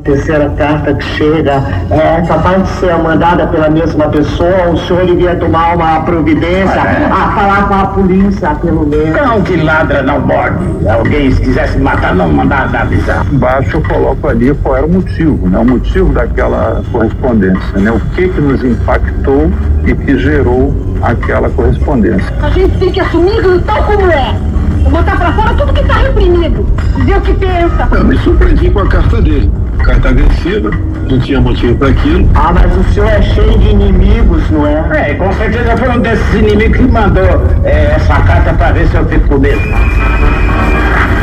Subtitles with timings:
[0.00, 5.36] terceira carta que chega é capaz de ser mandada pela mesma pessoa, o senhor iria
[5.36, 7.08] tomar uma providência é.
[7.10, 9.18] a falar com a polícia, pelo menos.
[9.18, 10.88] Cão que ladra não morde.
[10.88, 13.26] Alguém, se quisesse matar, não mandar avisar.
[13.32, 15.58] Embaixo eu coloco ali qual era o motivo, né?
[15.58, 17.90] O motivo daquela correspondência, né?
[17.90, 19.50] O que que nos impactou
[19.84, 22.32] e que gerou aquela correspondência.
[22.42, 24.49] A gente tem que assumir tal como é
[24.88, 26.66] botar pra fora tudo que tá reprimido.
[26.96, 27.88] Dizer o que pensa.
[27.92, 29.50] Eu me surpreendi com a carta dele.
[29.84, 30.70] Carta agressiva,
[31.08, 32.28] não tinha motivo para aquilo.
[32.34, 35.10] Ah, mas o senhor é cheio de inimigos, não é?
[35.10, 38.96] É, com certeza foi um desses inimigos que mandou é, essa carta para ver se
[38.96, 39.60] eu fico com medo.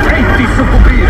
[0.09, 1.07] Tente sucumbir!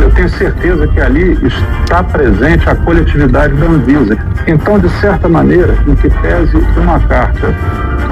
[0.00, 4.16] Eu tenho certeza que ali está presente a coletividade da Anvisa.
[4.46, 7.54] Então, de certa maneira, em que pese uma carta,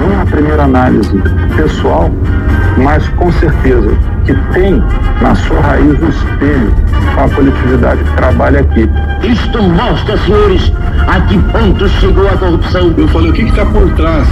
[0.05, 1.21] uma primeira análise
[1.55, 2.09] pessoal,
[2.77, 4.81] mas com certeza que tem
[5.21, 6.73] na sua raiz o espelho
[7.15, 8.89] com a coletividade que trabalha aqui.
[9.23, 10.71] Isto mostra, senhores,
[11.07, 12.93] a que ponto chegou a corrupção.
[12.97, 14.27] Eu falei, o que está por trás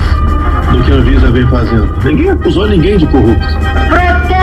[0.72, 1.96] do que a Anvisa vem fazendo?
[2.04, 3.48] Ninguém acusou ninguém de corrupto.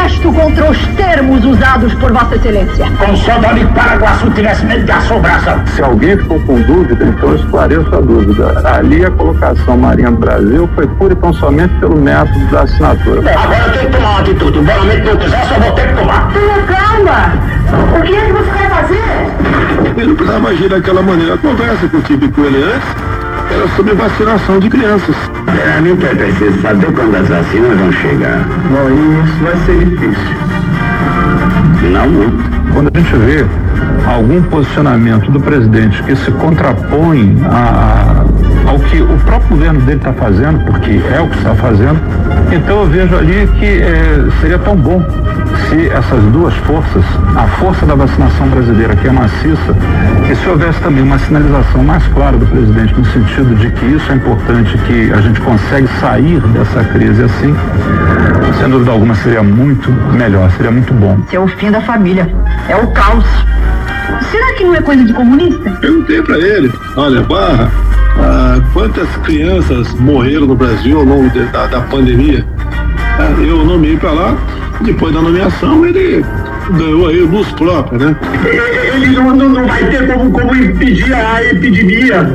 [0.02, 2.90] Protesto contra os termos usados por Vossa Excelência.
[2.98, 5.64] Com soldado de Paraguaçu tivesse medo de assombração.
[5.68, 8.68] Se alguém ficou com dúvida, então esclareça a dúvida.
[8.68, 13.20] Ali a colocação Marinha do Brasil foi pura e tão somente pelo método da assinatura.
[13.30, 14.58] Agora eu tenho que tomar uma atitude.
[14.58, 16.32] O Bonamente não quiser, só vou ter que tomar.
[16.32, 17.96] Tenha calma.
[17.96, 19.96] O que é que você vai fazer?
[19.96, 21.34] Ele não precisava agir daquela maneira.
[21.34, 23.11] A conversa que eu tive com ele antes
[23.50, 25.16] era sobre vacinação de crianças.
[25.48, 28.44] É, não é preciso saber quando as vacinas vão chegar.
[28.70, 30.36] Bom, isso vai ser difícil.
[31.90, 32.52] Não muito.
[32.72, 33.46] Quando a gente vê
[34.06, 38.24] algum posicionamento do presidente que se contrapõe a,
[38.66, 42.00] ao que o próprio governo dele está fazendo, porque é o que está fazendo,
[42.50, 45.02] então eu vejo ali que é, seria tão bom
[45.72, 47.02] se essas duas forças,
[47.34, 49.74] a força da vacinação brasileira, que é maciça,
[50.30, 54.12] e se houvesse também uma sinalização mais clara do presidente no sentido de que isso
[54.12, 57.56] é importante, que a gente consegue sair dessa crise assim,
[58.60, 61.18] sem dúvida alguma seria muito melhor, seria muito bom.
[61.26, 62.30] Isso é o fim da família,
[62.68, 63.24] é o caos.
[64.30, 65.70] Será que não é coisa de comunista?
[65.80, 67.70] Perguntei para ele, olha, Barra,
[68.18, 72.44] ah, quantas crianças morreram no Brasil ao longo de, da, da pandemia?
[73.18, 74.36] Ah, eu nomeei para lá,
[74.82, 76.24] depois da nomeação ele
[76.70, 78.16] ganhou aí luz própria, né?
[78.94, 82.28] Ele não, não, não vai ter como, como impedir a epidemia.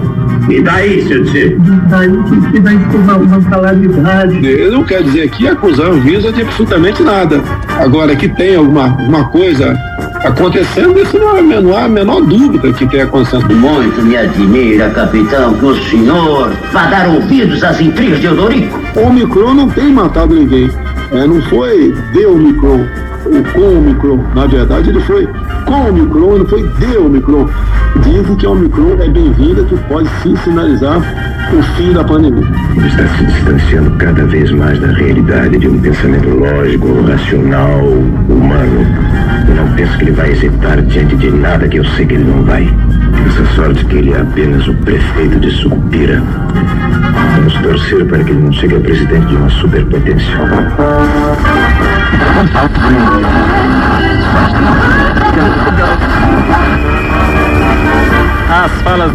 [0.50, 1.58] E daí, seu Tchê?
[1.90, 2.10] Daí
[2.52, 4.46] que vai tomar uma calamidade.
[4.46, 7.42] Eu não quero dizer aqui acusar o Visa de absolutamente nada.
[7.80, 9.78] Agora, que tem alguma, alguma coisa
[10.24, 13.54] acontecendo, isso não, é, não há a menor dúvida que tem acontecendo.
[13.54, 18.80] Muito me admira, capitão, que o senhor vá dar ouvidos às intrigas de Odorico.
[18.96, 20.70] O Omicron não tem matado ninguém.
[21.12, 22.86] É, não foi de Omicron,
[23.26, 24.18] o com Omicron.
[24.36, 25.28] Na verdade, ele foi
[25.66, 27.48] com Omicron, não foi de Omicron.
[28.04, 32.46] Dizem que a Omicron é bem-vinda, que pode sim sinalizar o fim da pandemia.
[32.76, 37.86] Ele está se distanciando cada vez mais da realidade de um pensamento lógico, racional,
[38.30, 38.86] humano.
[39.48, 42.26] Eu não penso que ele vai hesitar diante de nada que eu sei que ele
[42.26, 42.68] não vai.
[43.28, 46.22] Essa sorte que ele é apenas o prefeito de Sucupira.
[47.36, 50.38] Vamos torcer para que ele não chegue a presidente de uma superpotência.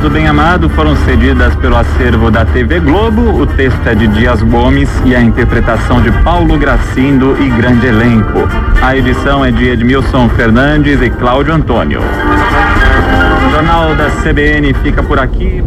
[0.01, 4.89] Do Bem-Amado foram cedidas pelo acervo da TV Globo, o texto é de Dias Gomes
[5.05, 8.49] e a interpretação de Paulo Gracindo e grande elenco.
[8.81, 12.01] A edição é de Edmilson Fernandes e Cláudio Antônio.
[12.01, 15.63] O Jornal da CBN fica por aqui.